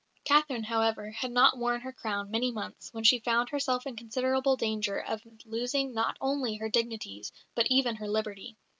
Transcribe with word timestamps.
Catherine, 0.23 0.63
however, 0.63 1.11
had 1.11 1.31
not 1.31 1.59
worn 1.59 1.81
her 1.81 1.91
crown 1.93 2.31
many 2.31 2.51
months 2.51 2.91
when 2.91 3.03
she 3.03 3.19
found 3.19 3.49
herself 3.49 3.85
in 3.85 3.95
considerable 3.95 4.55
danger 4.57 4.99
of 4.99 5.21
losing 5.45 5.93
not 5.93 6.17
only 6.19 6.55
her 6.55 6.69
dignities 6.69 7.31
but 7.53 7.67
even 7.67 7.97
her 7.97 8.07
liberty. 8.07 8.57